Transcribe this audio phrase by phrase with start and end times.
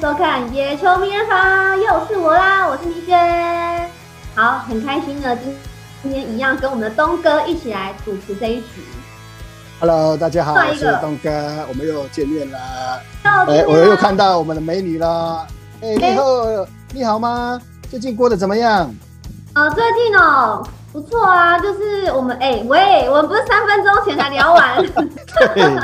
[0.00, 3.90] 收看《野球名人房》，又是我啦，我是倪轩。
[4.34, 5.54] 好，很开心呢，今
[6.02, 8.82] 今天一样跟我们的东哥一起来主持这一集。
[9.78, 11.30] Hello，大家好，我是东哥，
[11.68, 12.58] 我们又见面了。
[13.22, 15.46] 哎，我又看到我们的美女了。
[15.82, 17.60] 哎，你好，欸、你好吗？
[17.90, 18.90] 最近过得怎么样？
[19.52, 24.82] 啊、呃，最近哦，不错啊，就是我们哎、欸，喂，我们不是三分钟前才聊完。
[25.54, 25.78] 对。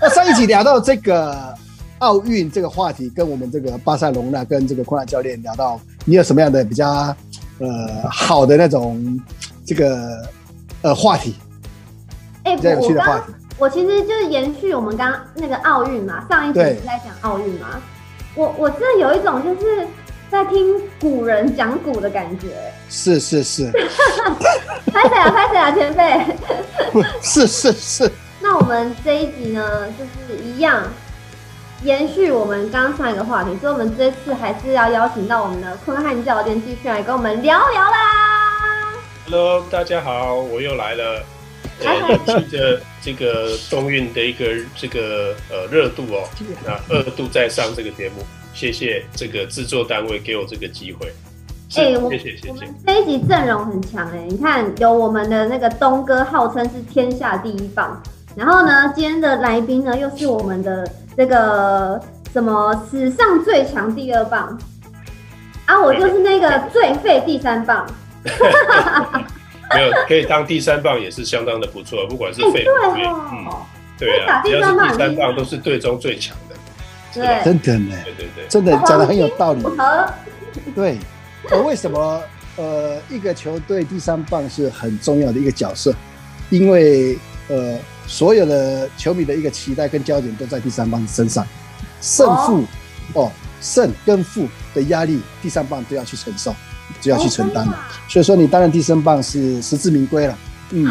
[0.00, 1.52] 那上一集聊到这个
[1.98, 7.14] 奥运这个话题，跟我们这个巴塞隆纳跟这个昆汉教练聊到，你有什么样的比较
[7.58, 9.20] 呃好的那种
[9.64, 10.22] 这个
[10.82, 11.34] 呃话题？
[12.44, 17.80] 哎、欸，比较有趣的话题我，我其实就是延续我们刚刚那个奥运嘛，上一集是在讲奥运嘛。
[18.34, 19.86] 我我真的有一种就是
[20.30, 22.48] 在听古人讲古的感觉。
[22.88, 23.70] 是是是。
[24.92, 26.24] 拍谁啊拍谁啊前辈。
[27.20, 28.10] 是是是。
[28.40, 30.84] 那我们这一集呢，就是一样
[31.84, 38.94] 延续我们刚上一个话题，所以我们这次还是要邀请到我们的坤汉教练继续来跟我们聊聊啦。
[39.26, 41.22] Hello，大家好，我又来了。
[41.80, 46.28] 呃，记着这个冬运的一个这个呃热度哦，
[46.66, 51.06] 那二度再上这个节目，谢谢这个制作单位给我这个机会。
[51.76, 52.74] 哎、欸，谢谢谢谢。
[52.84, 58.02] 这一集阵容很强哎，你看有我们的那个东哥，号称是天下第一棒。
[58.34, 60.84] 然后呢，今天的来宾呢，又是我们的
[61.18, 62.00] 这个
[62.32, 64.56] 什么史上最强第二棒
[65.66, 67.84] 啊，我就是那个最废第三棒。
[69.74, 73.48] 没有，可以当第三棒也是相当的不错，不管是废不废，嗯，
[73.98, 76.54] 对啊，只要是第三棒都是队中最强的。
[77.12, 79.64] 对，真的呢，对对对，真的讲的很有道理。
[80.72, 80.98] 对，
[81.50, 82.22] 而为什么
[82.54, 85.92] 呃一个球队第三棒是很重要的一个角色？
[86.48, 87.78] 因为呃。
[88.10, 91.46] 所有的球迷的一个期待跟焦点都在第三棒身上，
[92.00, 92.64] 胜负
[93.12, 96.54] 哦，胜跟负的压力，第三棒都要去承受，
[97.02, 97.78] 就要去承担了。
[98.08, 100.38] 所以说，你担任第三棒是实至名归了。
[100.70, 100.90] 嗯，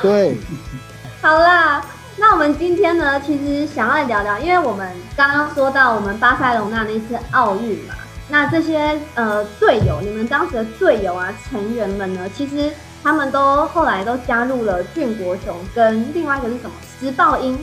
[0.00, 0.34] 对。
[1.20, 1.84] 好啦，
[2.16, 7.94] 那我们今天呢，其实想要聊聊，因为我们刚刚说到我们巴塞隆纳那次奥运嘛，
[8.30, 12.72] 那这些呃队友，你们当时的队友啊，成员们呢，其实。
[13.02, 16.72] 他们都后来都加入了俊国雄，跟另外一个是什么？
[17.00, 17.58] 时报鹰。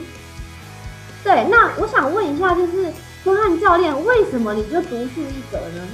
[1.22, 5.88] 对，那我想问一下，就是昆汉教练，为什么你就独树一格呢？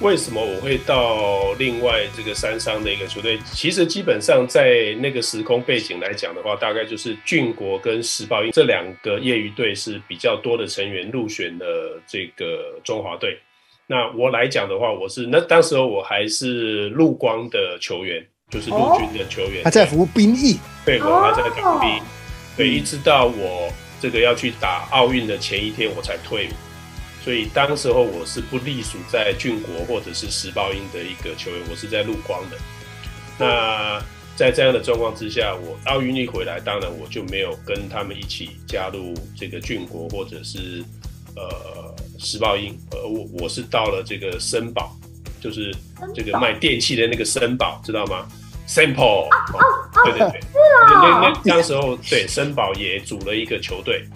[0.00, 3.38] 为什么我会到另外这个三商的一个球队？
[3.52, 13.38] 其实基本上在那个时空背景来讲的话，大概就是俊国跟时报鹰这两个业余队是比较多的成员入选了这个中华队。
[13.86, 18.26] 那我来讲的话，我是那当时候我还是陆光的球员。
[18.52, 22.02] 就是陆军的球员，他在服兵役，对，我还在当兵，
[22.54, 26.50] 对，一直到我这个要去打奥运的前一天，我才退伍。
[27.24, 32.58] 所以当时候我是不隶属在郡国或者是时报鹰的一个球员，我是在陆光的。
[33.38, 34.02] 那
[34.36, 40.84] 在这样的状况之下，我奥运一回来，当然我就没有跟他们一起加入这个郡国或者是
[41.36, 44.94] 呃时报鹰，呃我我是到了这个森宝，
[45.40, 45.74] 就是
[46.14, 48.28] 这个卖电器的那个森宝，知道吗
[48.66, 49.28] ？Sample，
[50.04, 54.06] 对对对，是啊，那那那时候对森宝也组了一个球队，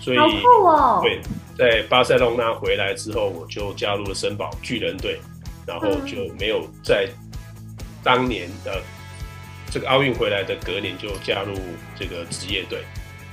[0.00, 0.16] 所以
[1.02, 1.20] 对，
[1.56, 5.20] 在巴塞隆纳回来之后，我就加入了森宝巨人队，
[5.66, 7.08] 然后就没有在
[8.02, 8.82] 当年的
[9.70, 11.54] 这个奥运回来的隔年就加入
[11.98, 12.82] 这个职业队，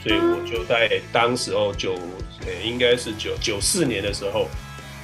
[0.04, 1.94] 所以我就在当时候就
[2.46, 4.48] 呃应该是九九四年的时候，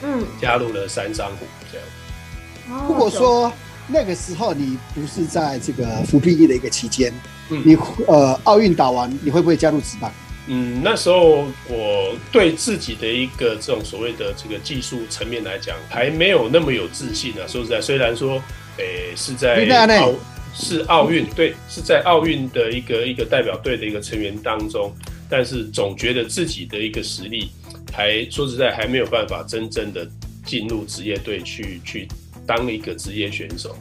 [0.03, 2.87] 嗯，加入了三商虎这样。
[2.87, 3.51] 如果说。
[3.91, 7.11] 那个时候你不是在这个服兵役的一个期间，
[7.49, 7.75] 嗯，你
[8.07, 10.11] 呃奥运打完你会不会加入职棒？
[10.45, 17.47] 嗯，那时候我对自己的一个这种所谓的这个技术层面来讲，还没有那么有自信啊。
[17.47, 18.41] 说实在，虽然说，
[18.77, 19.65] 诶、欸、是在
[19.99, 20.13] 奥
[20.53, 24.93] 是奥运，对，是在奥运的一个一个代表队的一个成员当中，
[25.27, 27.49] 但是总觉得自己的一个实力
[27.91, 30.07] 还说实在还没有办法真正的
[30.45, 32.07] 进入职业队去去。
[32.47, 33.77] 当一个职业选手，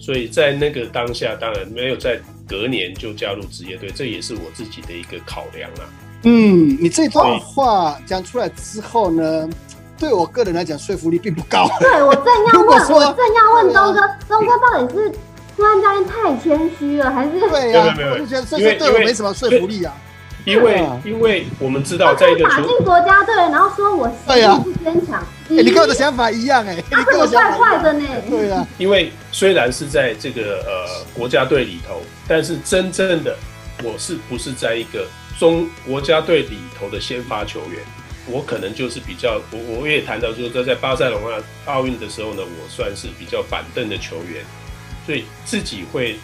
[0.00, 2.18] 所以在那个当下，当然没有在
[2.48, 5.84] 隔年就加入职业队，这也是我自己的一个考量啊。
[6.22, 9.48] 嗯，你这段话讲出来之后呢，
[9.98, 11.68] 对我个人来讲说服力并不高。
[11.78, 15.12] 对，我正要问，我正要问东哥，东哥到底是
[15.56, 17.94] 突然教练太谦虚了，还是对呀、啊？
[18.14, 19.94] 我就觉得这些对我没什么说服力啊。
[20.46, 28.06] 因为因为我们知道，在一个打进国家队，然后说我实力不坚强，你跟我的想法一样哎、欸，你跟我坏坏的呢。
[28.30, 33.36] 对啊，因为虽然是在这个呃国家队里头，但是真正的
[33.82, 35.06] 我是不是在一个
[35.38, 37.82] 中国家队里头的先发球员？
[38.26, 44.44] 我可能就是比较，我我也谈到说，在在巴塞隆纳奥运的时候呢，我算是比较板凳的球员，
[45.04, 46.16] 所以自己会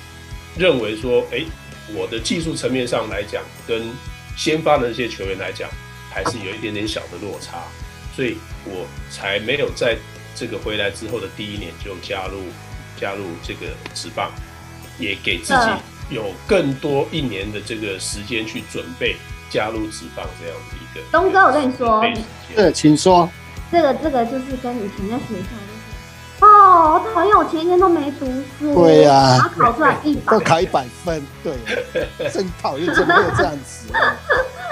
[0.57, 1.43] 认为说，哎，
[1.95, 3.83] 我的技术层面上来讲，跟
[4.37, 5.69] 先发的那些球员来讲，
[6.11, 7.65] 还是有一点点小的落差，
[8.17, 9.97] 所以我才没有在
[10.35, 12.41] 这个回来之后的第一年就加入
[12.99, 14.31] 加入这个职棒，
[14.99, 15.71] 也给自己
[16.09, 19.15] 有更多一年的这个时间去准备。
[19.49, 22.05] 加入职棒这样的一个东哥，我跟你说，
[22.57, 23.31] 对，请说。
[23.71, 28.27] 这个这个就是跟以前在学校就是，哦，我讨厌，我前一天都没读
[28.59, 31.55] 书，对呀、啊，然后考出来一百，都考一百分，对，
[32.29, 33.87] 真讨厌，怎么会有这样子？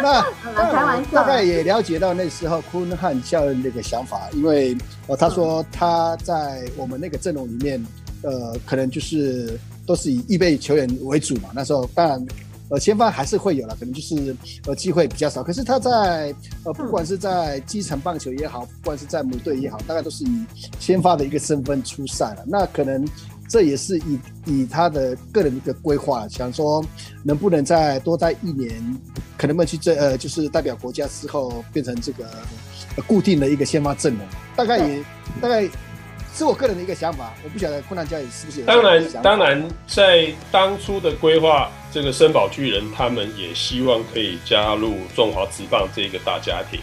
[0.02, 0.22] 那
[0.54, 4.76] 开玩笑，大概也了解到那时候昆汉教练那个想法，因为
[5.06, 7.84] 呃，他说他在我们那个阵容里面，
[8.22, 12.26] 呃，可能就是都是以预备球员为主嘛，那时候当然。
[12.70, 15.42] 呃，先发还是会有了，可能就是呃机会比较少。
[15.42, 20.46] 可是他在呃，不管是在基层棒球也好，不管是在母队也好，大概都是以
[20.80, 22.44] 先发的一个身份出赛了。
[22.46, 23.06] 那可能
[23.54, 26.84] 这也是以以他的个人的一个规划，想说
[27.22, 28.68] 能不能再多待一年，
[29.38, 32.28] 可能不能去这呃，就是代表国家之后变成这个
[33.06, 34.26] 固定的一个先发阵容。
[34.56, 35.04] 大概也
[35.40, 35.68] 大概。
[36.36, 38.66] 是我个人的一个想法，我不晓得困难家也是不是有。
[38.66, 46.80] 当然，当然，在当初的规划，这个森宝巨人他们也希望可以加入中华职棒这个大家庭，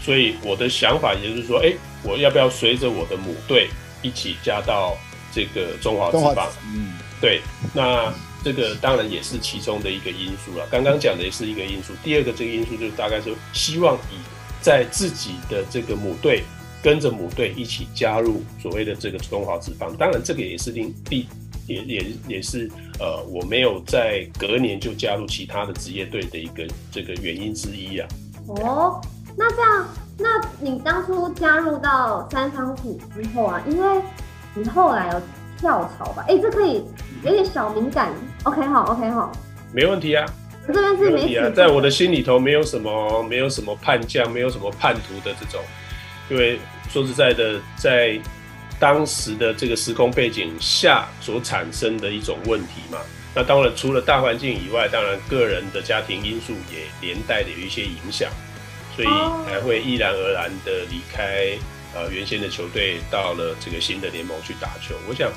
[0.00, 3.68] 所以我的想法也就是说，哎、欸，我要不要随着我的母队
[4.02, 4.96] 一起加到
[5.36, 6.48] 这个中华职棒？
[6.74, 7.42] 嗯，对，
[7.74, 8.10] 那
[8.42, 10.66] 这个当然也是其中的一个因素了。
[10.70, 14.16] 刚刚讲的也是一个因素，第二个这个因素就是大概是希望以
[14.62, 16.42] 在自己的这个母队。
[16.82, 21.26] 跟着母队一起加入所谓的这个中华职棒，当然这个也是另第
[21.66, 28.06] 也也也是呃我没有在隔年就加入其他的职业队的一个这个原因之一啊。
[28.46, 29.00] 哦，
[29.36, 30.28] 那这样，那
[30.60, 34.00] 你当初加入到三商虎之后啊，因为
[34.56, 35.22] 你后来有
[35.58, 36.24] 跳槽吧？
[36.26, 36.82] 哎，这可以
[37.22, 38.10] 有点小敏感。
[38.44, 39.30] OK 好，OK 好，
[39.70, 40.24] 没问题啊。
[40.66, 45.60] 这边是没问题啊，在我的心里头没有什么没有什么叛将，没有什么叛徒的这种。
[46.30, 46.58] 因为
[46.88, 48.18] 说实在的，在
[48.80, 52.98] 当时的这个时空背景下所产生的一种问题嘛，
[53.34, 58.28] 那当然除了大环境以外，当然个人的家庭因素也连带的有一些影响，
[58.96, 59.08] 所以
[59.46, 61.56] 才会毅然而然的离开
[61.96, 64.94] 呃原先的球队，到了这个新的联盟去打球。
[65.08, 65.32] 我想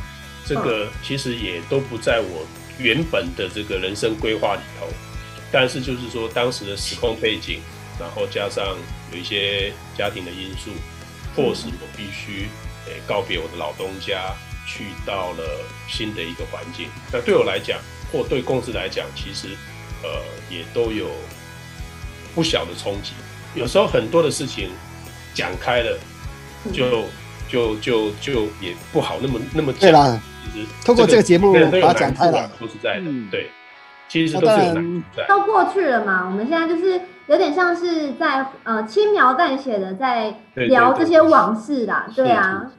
[0.45, 2.45] 这个其实也都不在我
[2.77, 4.87] 原本的这个人生规划里头，
[5.49, 7.61] 但是就是说当时的时空背景。
[7.99, 8.77] 然后加上
[9.11, 10.71] 有一些家庭的因素，
[11.35, 12.47] 迫使我必须
[12.87, 14.33] 诶告别我的老东家，
[14.65, 15.43] 去到了
[15.89, 16.87] 新的一个环境。
[17.11, 17.77] 那对我来讲，
[18.09, 19.49] 或对公司来讲，其实
[20.01, 20.09] 呃
[20.49, 21.11] 也都有
[22.33, 23.11] 不小的冲击。
[23.53, 24.69] 有时候很多的事情
[25.33, 25.99] 讲开了，
[26.71, 27.03] 就
[27.47, 29.81] 就就就也不好那么那么讲。
[29.81, 30.21] 对啦，
[30.53, 33.49] 其实通过这个节目把它讲开了，说实在的，对，
[34.07, 35.25] 其实都是有难在。
[35.27, 36.99] 都过去了嘛，我们现在就是。
[37.29, 42.71] 有点像是在呃轻描淡写的在聊这些往事啦，对，啊。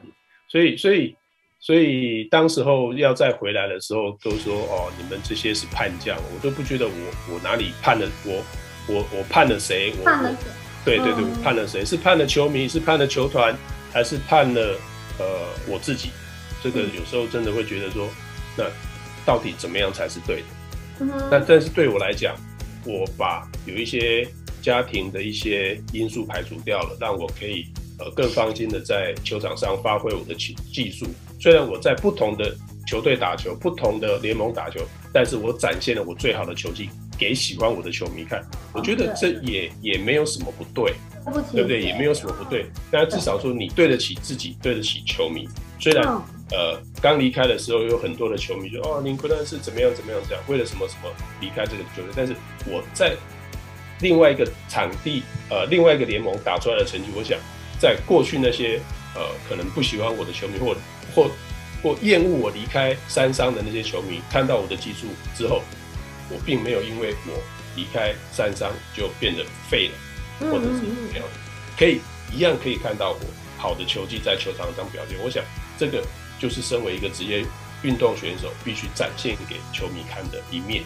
[0.49, 1.15] 所以所以
[1.57, 6.93] 所以当时候要再回来的时候，都说哦，你们这些是叛将，我都不觉得我
[7.33, 8.43] 我哪里叛了，我
[8.93, 9.93] 我我叛了谁？
[10.01, 10.49] 我叛了谁？
[10.85, 11.83] 对对对，判了谁？
[11.85, 13.55] 是判了球迷，是判了球团，
[13.93, 14.77] 还是判了
[15.19, 15.25] 呃
[15.67, 16.09] 我自己？
[16.63, 18.07] 这个有时候真的会觉得说，
[18.57, 18.65] 那
[19.25, 21.05] 到底怎么样才是对的？
[21.05, 22.35] 那、但但是对我来讲，
[22.85, 24.27] 我把有一些。
[24.61, 27.65] 家庭的一些因素排除掉了，让我可以
[27.97, 31.07] 呃更放心的在球场上发挥我的技技术。
[31.39, 34.79] 虽然我在不同的球队打球，不同的联盟打球，
[35.11, 38.43] 但是我展现了我最好的球技给喜欢我的球迷看。
[38.73, 40.95] 我觉得这也也没有什么不对，
[41.53, 41.79] 对不对？
[41.83, 42.65] 也没有什么不对。
[42.91, 45.47] 那至少说你对得起自己，对得起球迷。
[45.79, 46.03] 虽然
[46.49, 51.09] 呃刚离开的时候有很多的球迷说哦，林昆丹是怎么样怎么样这样，为了什么什么
[51.39, 52.35] 离开这个球队，但是
[52.65, 53.15] 我在。
[54.03, 57.37] 另外一个场地，呃，另外一个联盟打出来的成绩，我想，
[57.79, 58.81] 在过去那些
[59.13, 60.75] 呃可能不喜欢我的球迷，或
[61.13, 61.29] 或
[61.83, 65.05] 或厌恶我离开三商的那些球迷，看到我的技术
[65.37, 65.61] 之后，
[66.31, 67.37] 我并没有因为我
[67.75, 71.25] 离开三商就变得废了，或者是怎么样，
[71.77, 71.99] 可以
[72.33, 73.19] 一样可以看到我
[73.57, 75.17] 好的球技在球场上表现。
[75.23, 75.43] 我想，
[75.77, 76.03] 这个
[76.39, 77.45] 就是身为一个职业
[77.83, 80.83] 运动选手必须展现给球迷看的一面。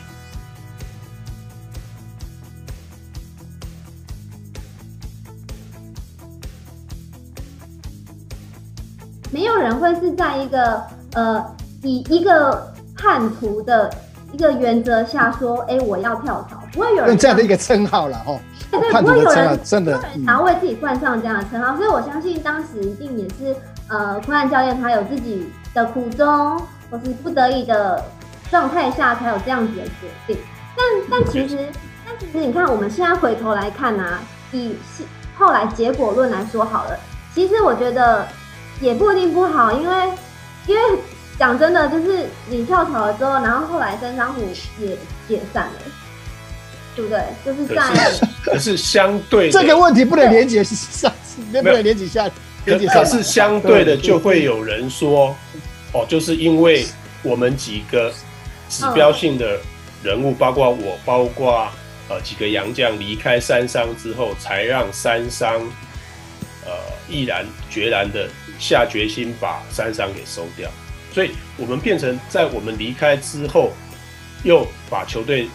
[9.31, 10.81] 没有人会是在一个
[11.13, 13.93] 呃以一个叛徒的
[14.35, 18.37] 一个原则下说，哎、欸，我要跳槽，不会有人用这样的一个称号了哈。
[18.69, 23.55] 对对，不会有人真的想要为自己冠上这样的称号，所以我相信当时一定也是
[23.87, 26.59] 呃，昆汉教练他有自己的苦衷，
[26.91, 28.03] 或是不得已的
[28.51, 30.37] 状态下才有这样子的决定。
[30.75, 31.57] 但但其实，
[32.05, 34.19] 但其实你看，我们现在回头来看啊，
[34.51, 34.75] 以
[35.37, 36.99] 后来结果论来说好了，
[37.33, 38.27] 其实我觉得
[38.81, 39.95] 也不一定不好，因为
[40.67, 40.99] 因为
[41.37, 44.41] 讲真的，就是你跳槽了之后，然后后来三商虎
[44.79, 44.89] 也
[45.27, 45.73] 解散了。
[46.95, 47.21] 对不对？
[47.43, 51.11] 就是在可是，可是相对这个问题不能连接上，
[51.51, 52.25] 不能连接下，
[52.63, 52.95] 连接上。
[52.95, 55.35] 可是相对的，就会有人说，
[55.91, 56.87] 哦，就是因为
[57.21, 58.09] 我们几个
[58.69, 59.59] 指标性的
[60.03, 61.67] 人物，包括我，包括
[62.07, 65.59] 呃几个洋将离开三商之后，才让三商
[66.63, 66.71] 呃
[67.09, 70.71] 毅然决然的下决心把三商给收掉。
[71.15, 73.71] 所以我们变成在我们离开之后，
[74.43, 75.47] 又把球队。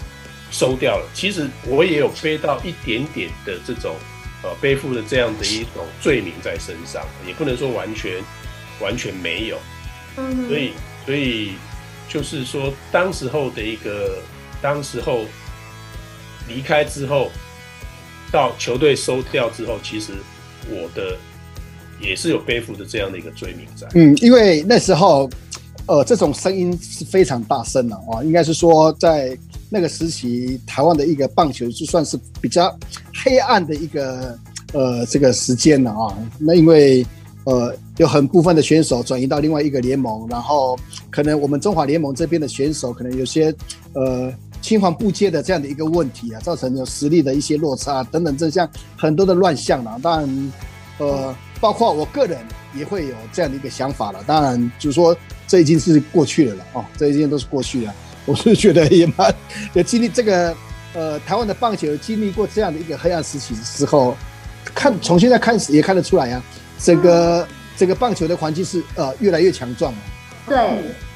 [0.52, 3.94] 收掉了，其实我也有背到一点点的这种，
[4.42, 8.14] 呃，背负的这样的一种罪名在身上，也不能说完全
[8.80, 9.56] 完全没有，
[10.16, 10.72] 嗯，所以
[11.06, 11.52] 所以
[12.08, 14.18] 就是说，当时候的一个，
[14.60, 15.24] 当时候
[16.48, 17.30] 离开之后，
[18.32, 20.14] 到球队收掉之后，其实
[20.68, 21.16] 我的
[22.00, 25.30] 也是有背负着这样的一个罪名在，嗯，因为那时候，
[25.90, 29.36] 呃，这种声音是非常大声的啊，应该是说在。
[29.72, 32.76] 那个时期，台湾的一个棒球就算是比较
[33.22, 34.36] 黑暗的一个
[34.72, 36.18] 呃这个时间了啊。
[36.40, 37.06] 那因为
[37.44, 40.76] 呃有很部分的选手转移到另外一个联盟，然后
[41.08, 43.54] 可能我们中华联盟这边的选手可能有些
[43.92, 48.68] 呃青黄不接的这样的一个问题啊，造成有实力的一些落差等等，这像
[48.98, 50.00] 很多的乱象了。
[50.02, 50.52] 当然
[51.00, 52.38] 呃，包括我个人
[52.74, 54.22] 也会有这样的一个想法了。
[54.26, 55.16] 当然就是说
[55.48, 57.94] 这已经是过去了了哦，这已经都是过去了。
[58.26, 59.34] 我是觉得也蛮
[59.72, 60.54] 有经历这个，
[60.94, 64.14] 呃，台湾的棒球经历过这样的一个黑暗时期的时候，
[64.74, 66.42] 看从现在看也看得出来啊，
[66.78, 69.98] 整个整个棒球的环境是呃越来越强壮了。
[70.46, 70.56] 对，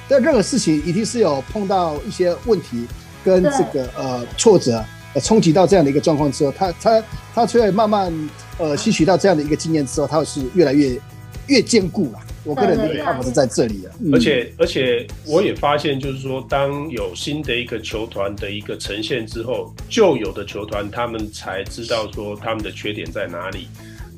[0.09, 2.87] 但任何事情一定是有碰到一些问题
[3.23, 4.83] 跟这个呃挫折，
[5.15, 7.03] 呃冲击到这样的一个状况之后，他他
[7.35, 8.13] 他就会慢慢
[8.59, 11.01] 呃吸取到这样的一个经验之后，他会是越来越
[11.47, 12.19] 越坚固了。
[12.45, 23.69] 我个人的看法是在这里啊，而且而且我也发现，就是说，当有新的一个球团的一个呈现之后，旧有的球团他们才知道说他们的缺点在哪里，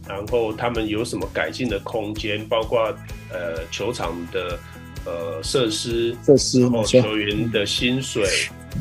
[0.08, 2.92] 然后他们有什么改进的空间，包括
[3.30, 4.58] 呃球场的
[5.06, 8.28] 呃设施、设施，然后球员的薪水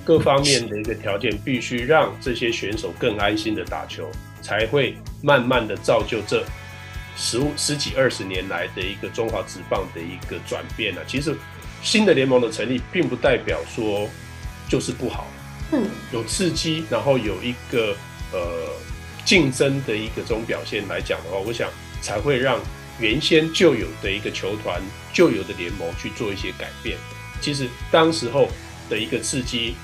[0.03, 4.09] 各方面的一个条件，必须让这些选手更安心的打球，
[4.41, 6.43] 才会慢慢的造就这。
[7.17, 11.33] 十五十几二十年来的一个中华职棒的一个转变呢，其实
[11.81, 14.09] 新的联盟的成立，并不代表说
[14.67, 15.25] 就是不好。
[15.71, 17.95] 嗯，有刺激，然后有一个
[18.33, 18.67] 呃
[19.23, 21.69] 竞争的一个这种表现来讲的话，我想
[22.01, 22.59] 才会让
[22.99, 24.81] 原先就有的一个球团、
[25.13, 26.97] 就有的联盟去做一些改变。
[27.41, 28.47] 其实当时候
[28.89, 29.75] 的一个刺激，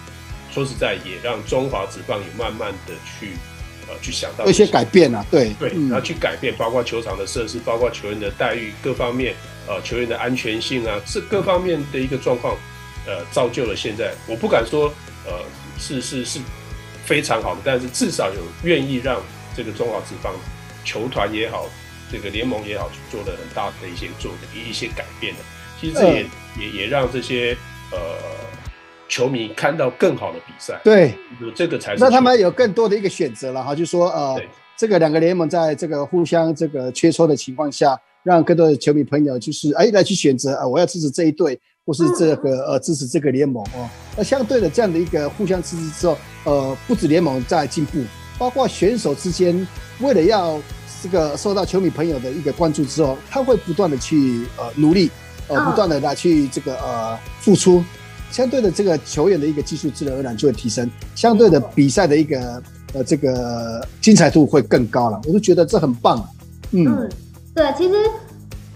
[0.52, 3.34] 说实在，也让中华职棒也慢慢的去
[3.88, 3.94] 呃。
[4.02, 9.36] 去想到一些改变啊，对对，然后去改变，包括球场的设施，包括球员的待遇，各方面，
[9.68, 12.58] 呃，球员的安全性啊，这各方面的一个状况，
[13.06, 14.14] 呃，造就了现在。
[14.28, 14.92] 我不敢说，
[15.26, 15.44] 呃，
[15.78, 16.40] 是是是
[17.06, 19.22] 非常好的，但是至少有愿意让
[19.56, 20.34] 这个中华职棒
[20.84, 21.68] 球团也好，
[22.12, 25.40] 这个联盟也好，去做了很大的一些做的一些改变的。
[25.80, 27.58] 其实这也、呃、也也让这些
[27.92, 27.98] 呃。
[29.14, 31.14] 球迷看到更好的比赛，对，
[31.54, 32.02] 这个才是。
[32.02, 43.90] 那他们有更多的一个选择了哈，就是说呃，对这个两个联盟在这个互相这个切磋的情况下，让更多的球迷朋友就是哎来去选择啊，我要支持这一队，或是这个呃支持这个联盟哦。
[44.16, 48.02] 那相对的这样的一个互相支持之后，呃，不止联盟在进步，
[48.40, 49.68] 包括选手之间，
[50.00, 50.58] 为了要
[51.02, 55.10] 这个受到球迷朋友的一个关注之后，他会不断的去呃努力，
[55.48, 57.84] 呃不断的来去这个呃付出。
[58.30, 65.20] 相对的，这个球员的一个技术自然而然就会提升，相对的比赛的一个呃这个精彩度会更高了。
[65.26, 66.26] 我就觉得这很棒。
[66.72, 67.10] 嗯，嗯
[67.54, 67.96] 对，其实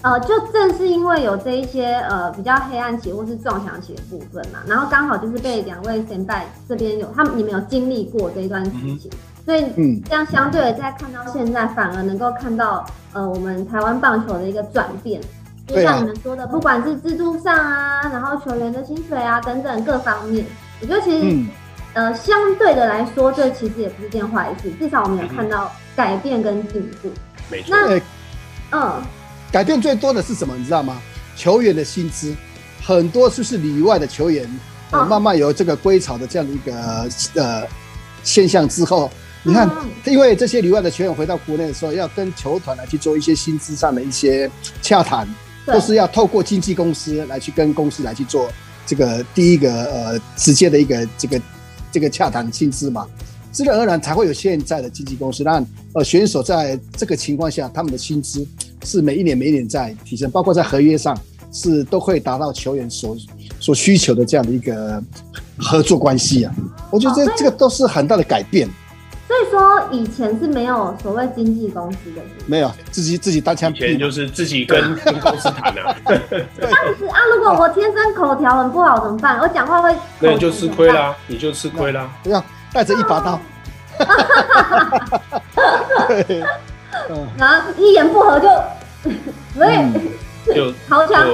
[0.01, 6.34] 呃，就正是因为有这一些呃比较黑暗期或是撞墙期的部分嘛，然后刚好就是被两位先辈
[6.67, 15.22] 这边有他们你们有经历过这一段事情，嗯、所以嗯，这样相对的在看到现在，反而能够看到呃我们台湾棒球的一个转变。
[15.68, 20.46] 就像你们说的，啊、不管是制度上啊，然后球员的薪水啊等等各方面，
[20.80, 21.48] 我觉得其实，嗯、
[21.94, 24.72] 呃，相对的来说，这其实也不是件坏事。
[24.80, 27.10] 至少我们有看到改变跟进步。
[27.50, 27.70] 没错。
[27.72, 28.02] 那，欸、
[28.72, 29.02] 嗯，
[29.52, 30.56] 改变最多的是什么？
[30.56, 31.02] 你知道吗？
[31.36, 32.36] 球员的薪资，
[32.84, 34.48] 很多就是里外的球员
[34.92, 37.10] 呃，慢慢有这个归巢的这样的一个
[37.42, 37.68] 呃
[38.22, 39.10] 现象之后，
[39.48, 39.70] 你看，
[40.06, 44.50] 因为这些旅外的球员回到国内的时候，要跟球团来去做一些薪资上的一些
[44.82, 45.28] 洽谈，
[45.68, 48.50] 都是要透过经纪公司来去跟公司来去做
[48.88, 51.42] 这个第一个呃直接的一个这个
[51.92, 53.06] 这个洽谈薪资嘛。
[53.52, 58.46] 自然而然才会有现在的经纪公司，让呃选手在这个情况下，他们的薪资
[58.84, 61.16] 是每一年每一年在提升，包括在合约上
[61.54, 63.16] 是都会达到球员所
[63.60, 65.02] 所需求的这样的一个
[65.56, 66.52] 合作关系啊。
[66.90, 68.68] 我觉得这这个都是很大的改变。
[69.27, 75.96] 所以说以前是没有所谓经纪公司的，没有自己自己单枪，以前就是自己跟跟 公司谈啊。
[76.05, 79.39] 这样子啊，如果我天生口条很不好怎么办？
[79.39, 82.44] 我讲话会，那你就吃亏啦，你就吃亏啦，不要。
[82.74, 83.39] 带着一把刀，
[86.10, 86.44] 对，
[87.38, 88.50] 然后一言不合就，
[89.55, 89.77] 所以
[90.54, 91.28] 就好强，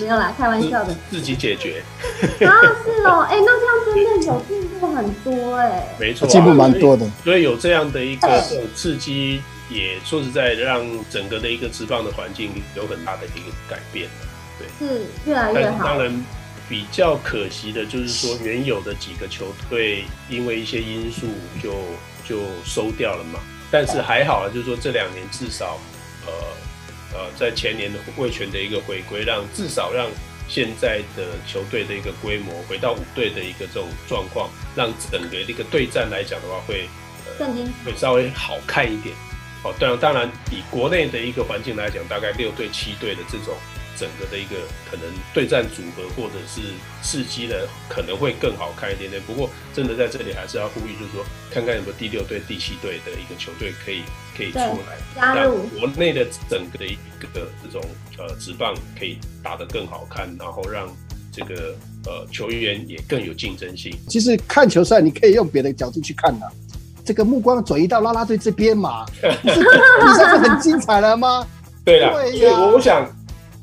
[0.00, 1.82] 没有啦，开玩笑的，自己解决。
[2.44, 2.50] 啊，
[2.84, 7.08] 是哦，哎，那这样真的有进步很多哎， 没错，进步蛮多的。
[7.24, 8.42] 所以有这样的一个
[8.74, 9.40] 刺激，
[9.70, 14.08] 也说实在，让整个的一个职棒的环境有很大的一个改变。
[14.58, 15.84] 对，是越来越好。
[15.84, 16.24] 当然。
[16.68, 21.26] 比较可惜的就是说，原有的几个球队因为一些因素
[21.62, 21.70] 就
[22.26, 23.40] 就收掉了嘛。
[23.70, 25.76] 但是还好啊，就是说这两年至少，
[26.24, 26.32] 呃
[27.14, 30.08] 呃，在前年的卫权的一个回归，让至少让
[30.48, 36.88] 现在的球队的一个规模回到五队的一个这种状况，让整个一个对战来讲的话会，
[37.38, 37.46] 呃，
[37.84, 39.14] 会稍微好看一点。
[39.64, 43.54] 哦，当然当然，以国内的一个环境来讲，大概六队七队的这种。
[44.02, 44.56] 整个的一个
[44.90, 46.60] 可能对战组合或者是
[47.02, 49.22] 刺激的可能会更好看一点点。
[49.22, 54.02] 不过真的在这里还是要呼吁，就是说看看有没有第六队、第七队的一个球队可以
[54.36, 57.28] 可以出来，让国内的整个的一个
[57.62, 57.80] 这种
[58.18, 60.88] 呃直棒可以打得更好看，然后让
[61.30, 63.96] 这个呃球员也更有竞争性。
[64.08, 66.46] 其实看球赛你可以用别的角度去看的，
[67.04, 69.28] 这个目光转移到啦啦队这边嘛，比
[70.16, 71.46] 赛 是很精彩了吗？
[71.84, 73.08] 对了，所以我想。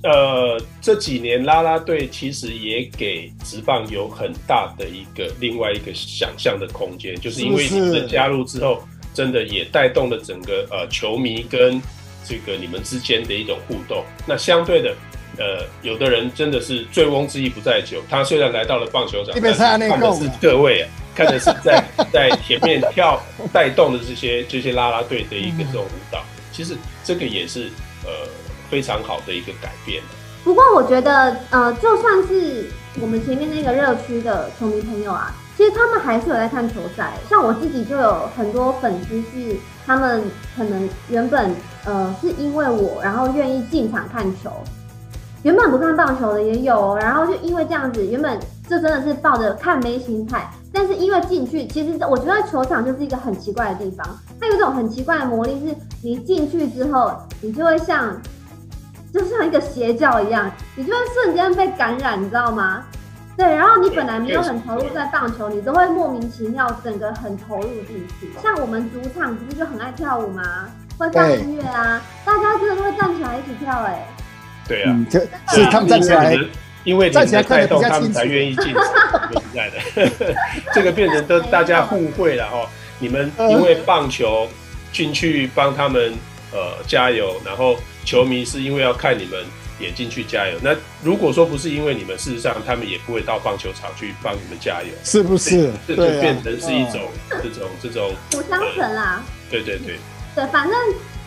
[0.01, 8.81] 呃，这几年啦啦队其实也给直棒有很大的一个另外一个想象的空间，就是因为你们的加入之后，
[9.13, 11.81] 真的也带动了整个呃球迷跟
[12.25, 14.05] 这个你们之间的一种互动。
[14.25, 14.95] 那相对的，
[15.37, 21.83] 呃，有的人真的是醉翁之意不在酒，他虽然来到了棒球场，但是看的是各位啊，看的是在
[22.13, 27.69] 在前面跳带动的这些这些啦啦队的一个这种舞蹈，其实这个也是
[28.05, 28.09] 呃。
[28.69, 30.01] 非常好的一个改变。
[30.43, 32.65] 不过我觉得，呃，就算是
[33.01, 37.13] 我们前面那个热区的球迷朋友啊，其实他们还是有在看球赛。
[37.29, 40.23] 像我自己就有很多粉丝是，他们
[40.55, 41.53] 可能原本
[41.83, 44.49] 呃是因为我，然后愿意进场看球。
[45.43, 50.49] 原本不看棒球的也有，然后就因为这样子，原本就真的是抱着看妹心态。
[50.71, 54.07] 但是因为进去，其实我觉得球场就是一个很奇怪的地方，
[54.39, 58.17] 它有一种很奇怪的魔力，是你进去之后，你就会像。
[59.13, 62.85] 就像一个邪教一样，你就会瞬间被感染，你知道吗？
[63.35, 68.29] 对，然后你本来没有很投入在棒球，你都会莫名其妙整个很投入进去。
[68.43, 70.69] 像我们主场不是就很爱跳舞吗？
[70.97, 74.05] 会放音乐啊，大家真的都会站起来一起跳，哎。
[74.67, 74.93] 对啊，
[75.47, 76.37] 是他们站起来，
[76.83, 78.83] 因为站起来带动他们才愿意进场。
[79.31, 80.35] 说实在的，
[80.73, 82.69] 这个变成都大家互惠了哈。
[82.99, 84.47] 你们因为棒球
[84.91, 86.13] 进去帮他们
[86.51, 87.75] 呃加油，然后。
[88.09, 89.45] 球迷是因为要看你们
[89.79, 95.69] 也进去加油，那如果说不是因为你们，事实上他们也不会到棒球场去帮你们加油，是不是？
[95.87, 99.21] 这就变成是一种这种这种互相成啦。
[99.51, 99.99] 对对对，
[100.33, 100.75] 对，反正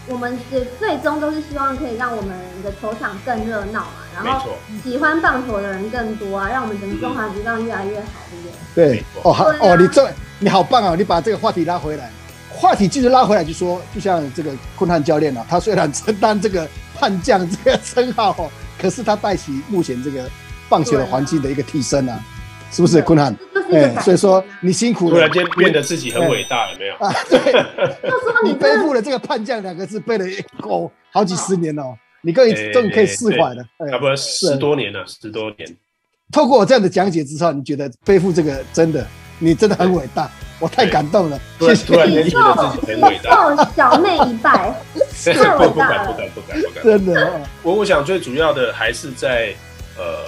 [0.08, 8.88] 我们是最终都是希望可以让我们的球场更热闹嘛，然后喜欢棒球的人更多啊，让我们整个中华职棒越来越好，对不对？
[8.88, 12.10] 对，哦好哦，你这你好棒啊，你把这个话题拉回来。
[12.54, 20.28] 话题继续拉回来，就说，就像这个昆汉教练啊，他虽然承担这个叛将这个称号，可是他带起目前这个
[20.68, 22.20] 棒球的环境的一个提升啊，
[22.70, 23.36] 是不是昆汉？
[23.72, 26.94] 哎，所以说你辛苦了，突然间变得自己很伟大，有没有？
[26.96, 27.38] 啊， 对，
[28.02, 30.24] 就说你背负了这个叛将两个字，背了
[30.58, 31.84] 哦好几十年了，
[32.22, 35.76] 你可以终于可以释怀了，差不多十多年了，十多年。
[36.30, 39.06] 透过我这样的讲解之后，你觉得背负这个真的，
[39.38, 40.30] 你真的很伟大。
[40.62, 41.84] 我太感动了，谢谢。
[41.84, 44.72] 突然间觉得自己很伟大，小妹一拜，
[45.24, 47.40] 太伟大了，不敢不敢不敢不敢，真的。
[47.64, 49.52] 我我想最主要的还是在
[49.98, 50.24] 呃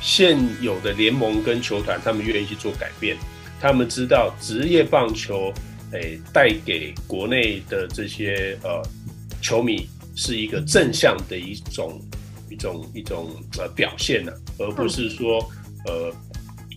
[0.00, 3.16] 现有的联盟跟球团，他们愿意去做改变，
[3.60, 5.52] 他们知道职业棒球
[5.90, 8.80] 诶带给国内的这些呃
[9.40, 12.00] 球迷是一个正向的一种
[12.48, 15.44] 一种一种呃表现呢，而不是说
[15.86, 16.12] 呃。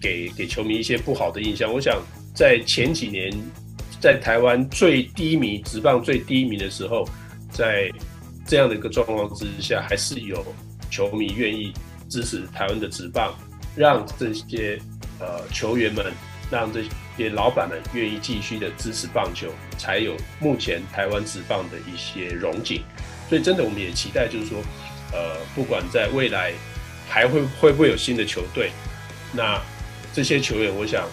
[0.01, 1.73] 给给球迷一些不好的印象。
[1.73, 1.99] 我想
[2.35, 3.31] 在前几年，
[4.01, 7.07] 在台湾最低迷、职棒最低迷的时候，
[7.49, 7.89] 在
[8.45, 10.45] 这样的一个状况之下，还是有
[10.91, 11.73] 球迷愿意
[12.09, 13.33] 支持台湾的职棒，
[13.75, 14.77] 让这些
[15.19, 16.05] 呃球员们，
[16.51, 16.83] 让这
[17.17, 22.83] 些老板们愿意继续的支持棒球，才有目前台湾职棒的一些荣景。
[23.29, 24.59] 所以真的，我们也期待，就是说，
[25.11, 26.53] 呃，不管在未来
[27.07, 28.71] 还会会不会有新的球队，
[29.31, 29.59] 那
[30.13, 31.07] 这些球员，我想，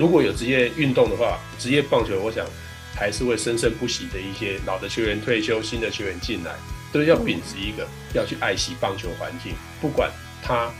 [0.00, 2.46] 如果有职业运动的话，职业棒球，我想
[2.94, 6.54] 还是会生生不息的一些老的球员退休，新的球员进来，
[6.90, 10.10] 都要秉持一个要去爱惜棒球环境，不管
[10.42, 10.72] 他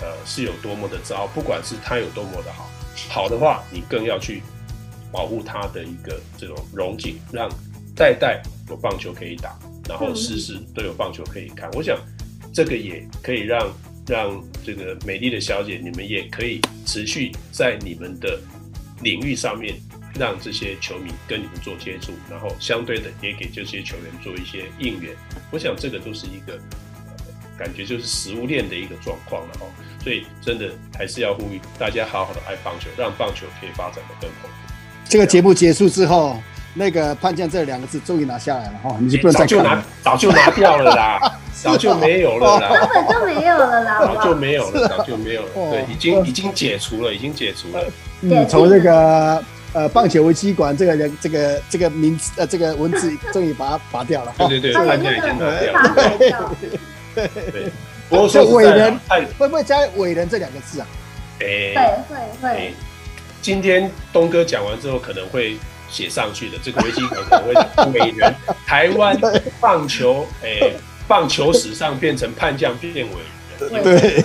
[0.00, 2.70] 呃是有多么的糟，不管是他有多么的好，
[3.08, 4.40] 好的话，你更要去
[5.10, 7.50] 保护他的一个这种荣景，让
[7.96, 8.40] 代代。
[8.68, 11.68] 有棒球可以打，然后时时都有棒球可以看。
[11.72, 11.98] 我想，
[12.54, 13.70] 这个也可以让
[14.06, 18.40] 让这个美丽的小姐，你们也可以持续在你们的
[19.02, 19.74] 领域上面，
[20.18, 25.14] 让这些球迷跟你们做接触，然后相对的也给这些球员做一些应援。
[25.50, 26.58] 我想，这个都是一个
[27.58, 29.66] 感觉就是食物链的一个状况了哦。
[30.02, 34.48] 所以，真的还是要呼吁大家好好的爱棒球，让棒球可以发展的更好。
[35.08, 36.42] 这个节目结束之后。
[36.74, 47.84] 那个叛将这两个字终于拿下来了哈，你就不能再就拿，早就拿掉了啦， 早就没有了啦，根本就没有了啦，早就没有了，早就没有了，对，已经已经解除了，已经解除了。
[48.22, 54.32] 嗯，从这个呃棒球危机馆这个人这个这个名字呃这个文字终于把它拔掉了。
[54.38, 56.56] 对对对，叛将已经拿掉了。
[57.14, 57.70] 对对，
[58.08, 58.98] 不过说伟人
[59.38, 60.86] 会不会加伟人这两个字啊？
[61.40, 61.74] 哎，
[62.08, 62.74] 会会会。
[63.42, 65.58] 今天东哥讲完之后可能会。
[65.92, 68.34] 写上去的这个危机可能会伟人，
[68.66, 69.14] 台湾
[69.60, 70.76] 棒球诶、欸，
[71.06, 74.22] 棒球史上变成叛将变伟人，对，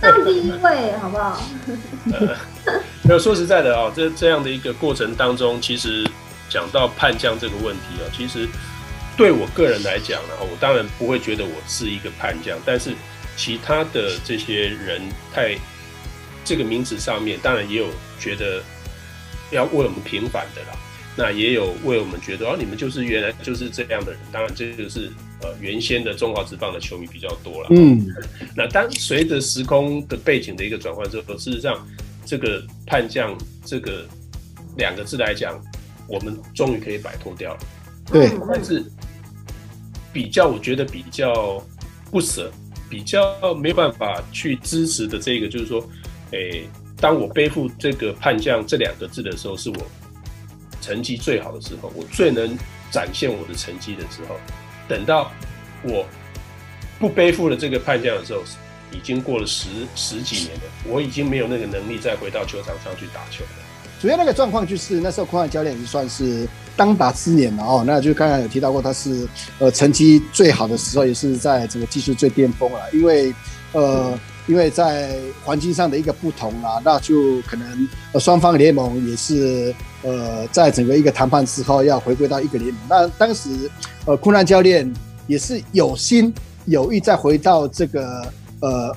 [0.00, 1.40] 当第一位好不好？
[2.12, 2.36] 呃，
[3.02, 6.04] 没有说实在的哦，这这样的一个过程当中，其实
[6.50, 8.48] 讲到叛将这个问题哦，其实
[9.16, 12.92] 对我个人来讲呢，我当然不会觉得我是一个叛将，但是
[13.36, 15.00] 其他的这些人
[15.32, 15.56] 太
[16.44, 17.86] 这个名词上面，当然也有
[18.18, 18.60] 觉得
[19.50, 20.76] 要为我们平反的啦。
[21.16, 24.20] 那也有为我们觉得哦，你们就是原来就是这样的人。
[24.32, 25.08] 当然，这就是
[25.42, 27.68] 呃原先的中华职棒的球迷比较多了。
[27.70, 28.04] 嗯，
[28.56, 31.86] 那当随着时空的背景的一个转换之后，事实上
[32.24, 34.04] 这个叛将这个
[34.76, 35.56] 两个字来讲，
[36.08, 37.60] 我们终于可以摆脱掉了。
[38.10, 38.82] 对，但是
[40.12, 41.64] 比较我觉得比较
[42.10, 42.50] 不舍，
[42.90, 45.88] 比较没有办法去支持的这个，就是说，
[46.32, 46.64] 诶，
[46.96, 49.76] 当我背负这个叛将这两个字的时候，是我。
[50.84, 52.58] 成绩最好的时候，我最能
[52.90, 54.36] 展现我的成绩的时候，
[54.86, 55.32] 等到
[55.82, 56.04] 我
[56.98, 58.42] 不背负了这个叛将的时候，
[58.92, 63.50] 已经过了十十几年了，我已经没有那个能力再回到球场上去打球了。
[63.98, 67.82] 主要那个状况就是那时候，坤汉教练已经算是当打之年了哦。
[67.86, 69.26] 那就刚刚有提到过，他是
[69.58, 73.34] 呃成绩最好的时候，也是在这个技术最巅峰了，因为
[73.72, 74.18] 呃。
[74.46, 77.88] 因为在环境上的一个不同啊，那就可能
[78.20, 82.80] 双方联盟也是呃在整个一个谈判之后要回归到一个联盟。
[82.88, 83.50] 那当时
[84.04, 84.88] 呃库兰教练
[85.26, 86.32] 也是有心
[86.66, 88.96] 有意再回到这个呃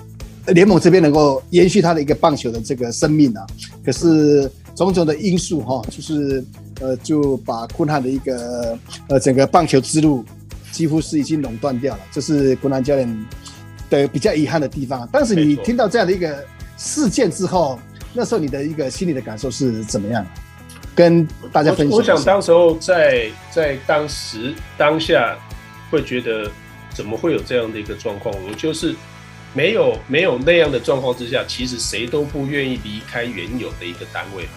[0.53, 3.47] 联盟这边能够延续他的一个棒球的这个生命啊。
[3.83, 6.43] 可是种种的因素哈，就是
[6.81, 10.23] 呃就把昆汉的一个呃整个棒球之路
[10.71, 12.01] 几乎是已经垄断掉了。
[12.11, 13.25] 这是库兰教练。
[13.89, 15.07] 的，比较遗憾的地方。
[15.13, 16.43] 当时你听到这样的一个
[16.77, 17.79] 事件之后，
[18.13, 20.27] 那时候你的一个心理的感受是怎么样？
[20.97, 21.95] 跟大家分享。
[21.95, 25.37] 我想当时候在在当时当下
[25.91, 26.49] 会觉得，
[26.89, 28.35] 怎么会有这样的一个状况？
[28.43, 28.95] 我就是
[29.53, 34.49] 没有没有那样的状况之下，其实谁都不愿意离开原有的一个单位嘛，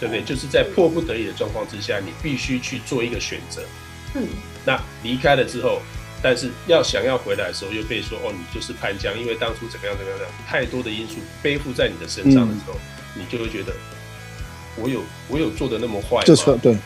[0.00, 0.20] 对不对？
[0.22, 3.62] 就是在迫不得已的状况之下，你必须去做一个选择。
[4.14, 4.26] 嗯，
[4.66, 5.80] 那离开了之后。
[6.26, 12.72] 但是要想要回来的时候，又被说哦，你就是叛将，因为当初怎么样怎么样怎么样，太多的因素背负在你的身上的时候，
[13.14, 13.74] 嗯、你就会觉得，
[14.76, 16.22] 我有我有做的那么坏吗？
[16.24, 16.76] 就错对，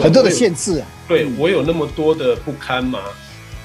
[0.00, 0.86] 很多的限制啊。
[1.08, 3.00] 对，我有那么多的不堪吗？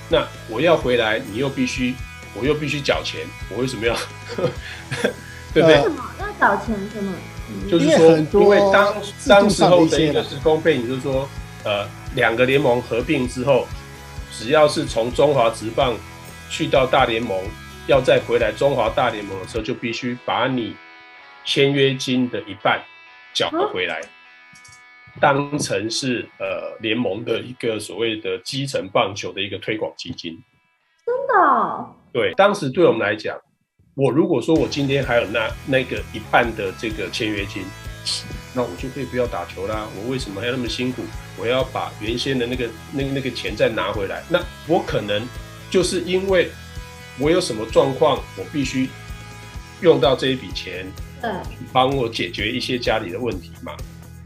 [0.10, 1.94] 那我要回来，你又必须，
[2.34, 3.96] 我又必须缴钱，我为什么要？
[5.54, 5.76] 对不对？
[5.78, 6.76] 为什么要缴钱？
[6.94, 7.14] 什么？
[7.70, 8.96] 就是说，因为当
[9.28, 11.28] 当时候的一个时空背景，就是说，
[11.64, 13.68] 呃，两个联盟合并之后。
[14.30, 15.96] 只要是从中华职棒
[16.48, 17.36] 去到大联盟，
[17.88, 20.76] 要再回来中华大联盟的时候，就必须把你
[21.44, 22.80] 签约金的一半
[23.38, 24.02] 缴回来，
[25.22, 30.36] 当成是呃联盟的一个所谓的基层棒球的一个推广基金。
[31.06, 31.86] 真的？
[32.12, 33.40] 对，当时对我们来讲，
[33.94, 37.64] 我如果说我今天还有那那个一半的这个签约金，
[38.56, 39.88] 那我就可以不要打球啦。
[39.96, 41.04] 我为什么还要那么辛苦？
[41.40, 44.24] 我要把原先的那个那那个钱再拿回来？
[44.30, 45.22] 那我可能
[45.70, 46.50] 就是因为
[47.20, 48.90] 我有什么状况，我必须
[49.82, 51.32] 用到这一笔钱，对，
[51.72, 53.72] 帮我解决一些家里的问题嘛。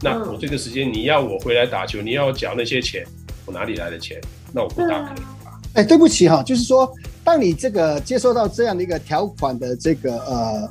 [0.00, 3.06] 那我这个时间你要我回来打球，你要我缴那些钱，
[3.46, 4.20] 我哪里来的钱？
[4.52, 5.60] 那我不打可以吧？
[5.74, 6.92] 哎，对不起哈，就是说。
[7.24, 10.68] 当你这个接收到这样的一个条款的这个呃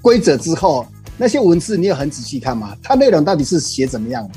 [0.00, 0.84] 规则之后，
[1.16, 2.76] 那些文字你有很仔细看吗？
[2.82, 4.28] 它内容到底是写怎么样？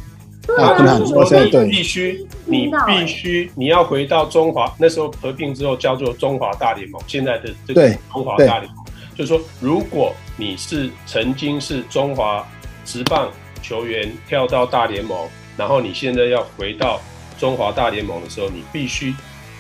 [0.55, 8.75] 啊，很多你必须，你必须，你要回到中华那时候合并之后叫做中华大联盟，现在的这个中华大联盟，
[9.15, 12.45] 就是说，如果你是曾经是中华
[12.84, 17.01] 职棒球员跳到大联盟，然后你现在要回到
[17.39, 19.15] 中华大联盟的时候，你必须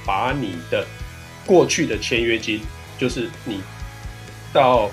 [0.05, 0.85] 把你的
[1.45, 2.61] 过去的签约金
[2.97, 3.61] 就是你
[4.51, 4.89] 到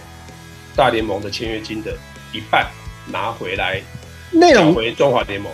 [0.76, 1.92] 大联盟的签约金的
[2.32, 2.66] 一半
[3.06, 3.82] 拿回来，
[4.30, 5.52] 内容回中华联盟，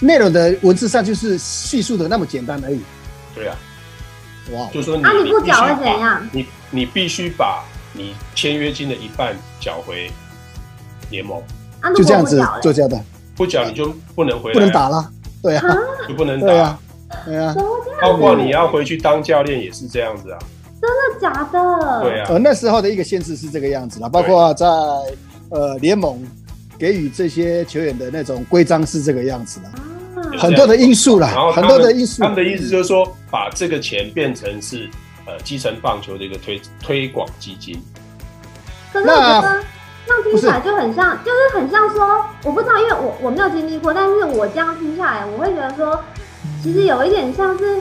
[0.00, 2.80] 内容的文字上就是叙述的那么简单而已。
[3.34, 3.56] 对啊，
[4.52, 6.28] 哇，就说你、啊、你不缴会怎样？
[6.32, 10.10] 你你必须把你签约金的一半缴回
[11.10, 11.42] 联盟，
[11.96, 13.02] 就这样子做交代。
[13.36, 15.10] 不缴你就不能回来，不能打了。
[15.40, 15.62] 对啊，
[16.08, 16.46] 就不能打。
[17.24, 17.54] 对啊，
[18.02, 20.38] 包括你要回去当教练也是这样子啊，
[20.80, 22.00] 真的假的？
[22.02, 24.66] 对啊，呃，那时候的一个限制是这个样子啦，包括在
[25.50, 26.22] 呃联盟
[26.78, 32.22] 给予这些球员的那种规章是这个样子的，啊，很多的因素啦，很多的因素。
[32.22, 34.90] 他们的意思就是说，把这个钱变成是
[35.28, 37.80] 呃基层棒球的一个推推广基金。
[38.92, 39.62] 可是我觉得
[40.06, 46.02] 这样听起来就很像，就是很像说，我不知道，因为我我没有经历过，但是我这样听下来，我会觉得说。
[46.62, 47.80] 其实有一点像是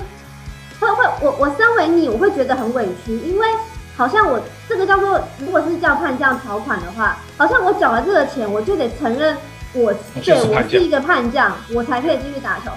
[0.79, 3.47] 会会我我身为你，我会觉得很委屈，因为
[3.95, 9.37] 好像我这个叫做，如果是叫判将条款的话，好像我缴了这个钱，我就得承认
[9.73, 12.71] 我对我是一个叛将，我才可以继续打球。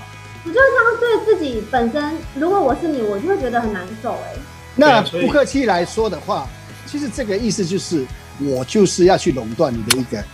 [0.44, 4.36] 我就这样对自己本身，如果我是你，我就会觉得很难受哎。
[4.80, 6.48] 那不客气来说的话，
[6.86, 8.04] 其实这个意思就是
[8.40, 10.24] 我就是要去垄断你的一个。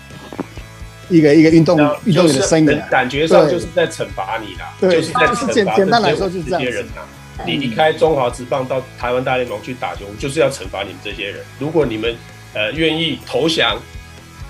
[1.09, 7.03] 一个一个运动运动员的生涯，感觉上就是在惩罚你啦，对，就是在惩罚简单来说就是这些人呐。
[7.47, 11.37] 你离开中华职棒到台湾大联盟去打球，就是要惩罚你们这些人。
[11.61, 12.13] 如果你们
[12.55, 13.79] 呃愿意投降，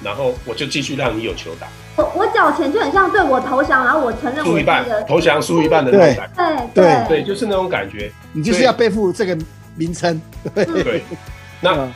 [0.02, 1.66] 然后我就继续让你有球打。
[1.96, 6.70] 我我缴钱就很像对我投降，然后我承认输一半，投降输一半的那种感觉。
[6.72, 8.10] 对对对，就是那种感觉。
[8.32, 9.36] 你就是要背负这个
[9.76, 10.20] 名称。
[10.54, 11.02] 对，
[11.60, 11.88] 那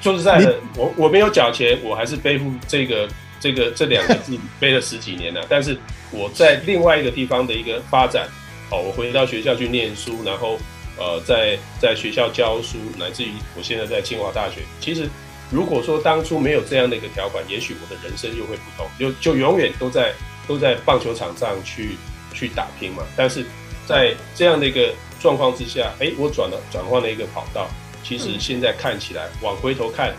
[0.00, 3.08] 说实在的，我我没有缴钱，我还是背负这个。
[3.38, 5.76] 这个这两个字背了十几年了，但是
[6.10, 8.26] 我在另外一个地方的一个发展，
[8.70, 10.58] 哦，我回到学校去念书，然后
[10.96, 14.62] 呃，在在学校教书，乃至于我现在在清华大学。
[14.80, 15.06] 其实
[15.50, 20.14] 如果说当初没有这样的一个条款，也许我的人生又会不同，就就永远都在
[20.48, 21.90] 都在棒球场上去
[22.32, 23.02] 去打拼嘛。
[23.14, 23.44] 但是
[23.86, 27.68] 在这样的一个状况之下，哎，我转了转换了一个跑道。
[28.02, 30.14] 其实现在看起来，往回头看，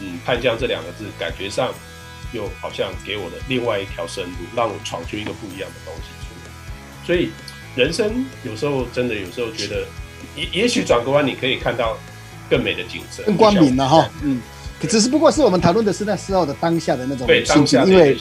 [0.00, 1.72] 嗯，叛将这两个字，感觉上。
[2.32, 7.04] 又好像给我的另外一条生路，让我闯出一个不一样的东西出来。
[7.04, 7.32] 所以
[7.74, 9.84] 人生有时候真的有时候觉得，
[10.36, 11.98] 也也许转个弯，你可以看到
[12.48, 14.08] 更美的景色，更光明了哈。
[14.22, 14.40] 嗯，
[14.82, 18.16] 只是不过是我们讨论的是那时候的当下的那种心情，因为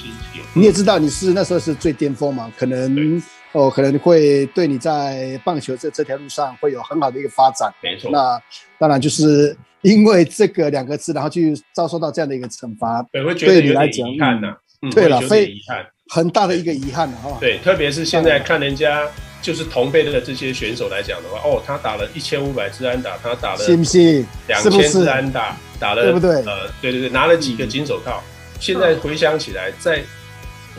[0.54, 3.22] 你也知道你是那时候是最巅峰嘛，可能
[3.54, 7.74] 哦可能会对你在棒球这这条路上会有很好的一个发展。
[7.82, 8.42] 没错，那
[8.78, 9.56] 当然就是。
[9.82, 14.54] 因为这个两个字，然后去遭受到这样的一个惩罚，对你来讲遗憾呐。
[14.82, 17.38] 嗯，对了，非遗憾，很大的一个遗憾了哈。
[17.40, 19.08] 对，特别是现在看人家
[19.42, 24.22] 就是同辈的这些选手来讲的话，哦，他打了一千五百支安打，他打了，是不是？
[24.50, 26.30] 两千支安打，打了，对不对？
[26.44, 28.22] 呃，对对对，拿了几个金手套。
[28.60, 30.04] 现在回想起来，再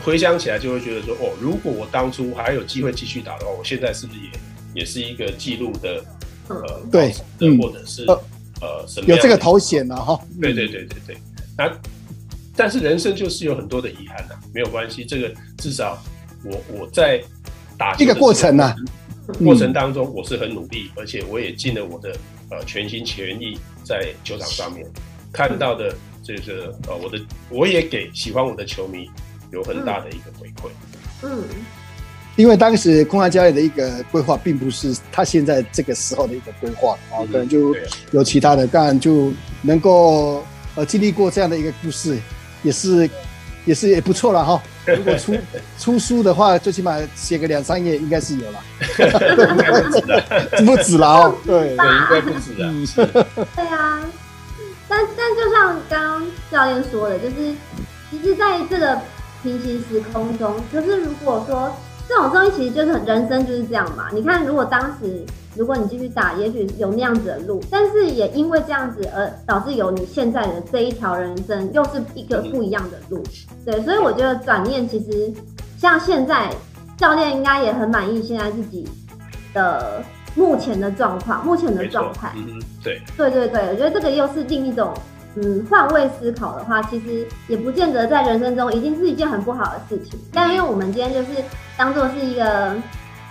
[0.03, 6.03] 回想起来，就会觉得说，哦，如果我当初还有机会继续打的话，我现在是不是也也是一个记录的
[6.49, 7.13] 呃，对，
[7.57, 8.05] 或者是。
[8.63, 10.19] 呃，有这个头衔了哈。
[10.39, 11.17] 对对对对对，
[11.57, 11.67] 那
[12.55, 15.97] 但是人生就是有很多的遗憾呐，没有关系，这个至少
[16.43, 17.19] 我我在
[17.75, 18.75] 打一个过程呐，
[19.43, 22.15] 过程当中我是很努力，而且我也尽了我的
[22.51, 24.85] 呃全心全意在球场上面
[25.33, 29.09] 看到的这个呃我的我也给喜欢我的球迷
[29.51, 30.69] 有很大的一个回馈，
[31.23, 31.43] 嗯。
[32.37, 37.75] 因为当时空安教练的一个规划，并不是他现在这个时候的一个规划啊，可能就
[38.11, 40.41] 有其他的，当然就能够
[40.75, 42.17] 呃经历过这样的一个故事，
[42.63, 43.07] 也是
[43.65, 44.63] 也是也不错了哈。
[44.85, 45.37] 如果出
[45.77, 48.63] 出书的话，最起码写个两三页应该是有了，
[50.65, 52.71] 不止了 哦，对，对，应该不止的。
[53.53, 54.01] 对啊，
[54.87, 57.53] 但但就像刚刚教练说的，就是
[58.09, 58.99] 其实在这个
[59.41, 61.71] 平行时空中，就是如果说
[62.07, 64.07] 这种东西其实就是很人生就是这样嘛。
[64.11, 65.25] 你看，如果当时
[65.55, 73.23] 如果你继续打，也许有那样子的路，但是也因为这样子而导致有你现在的这一条人生，又是一个不一样的路。
[73.65, 75.31] 对，所以我觉得转念其实
[75.77, 76.49] 像现在
[76.97, 78.87] 教练应该也很满意现在自己
[79.53, 80.03] 的。
[80.33, 84.93] 目前的状况，目前的状态，嗯，对，对对对，我觉得这个又是另一种，
[85.35, 90.19] 嗯，换位思考的话，其实也不见得在人生中一定是一件很不好的事情。
[90.33, 91.41] 但因为我们今天就是
[91.77, 92.75] 当做是一个，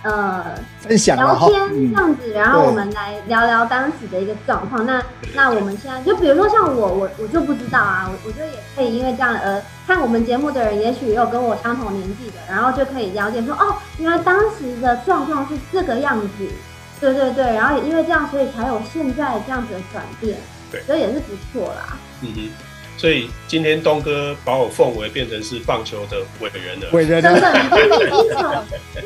[0.03, 0.43] 呃，
[0.79, 4.83] 分享聊天这样子，然后我们来聊聊当时的一个状况。
[4.85, 5.03] 那
[5.35, 16.27] 那我们现在就比如说像我，我我就不知道啊，我我觉得也可以因为这样而看我们节目的人，也许也有跟我相同年纪的，然后就可以了解说，哦，原来当时的状况是这个样子。
[16.99, 20.37] 对对对，然后也因为这样，所以才有现在这样子的转变，
[20.71, 21.97] 对，所以也是不错啦。
[22.21, 22.49] 嗯哼，
[22.97, 27.53] 所以今天东哥把我奉为变成是棒球的伟人了，伟人，真的，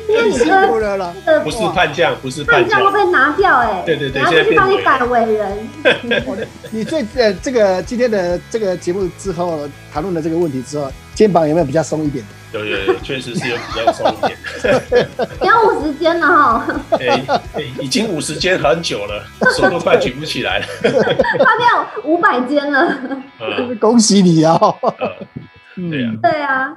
[0.08, 5.68] 你你从今天你哥了，不是叛将，不是叛将，会被拿掉哎，对对对，然后去帮你改伟人。
[6.70, 12.24] 你最呃这个今天的这个节目之后谈论了这个问题之后，肩膀有没有比较松一点？
[12.52, 14.38] 有有有，确实是有比较松一点。
[15.40, 16.66] 你要五十间了哈。
[17.00, 19.24] 哎哎，已经五十间很久了，
[19.56, 20.66] 手都快举不起来了。
[20.82, 22.96] 快要五百间了。
[23.80, 24.58] 恭喜你啊！
[25.76, 26.12] 对啊。
[26.22, 26.74] 对啊。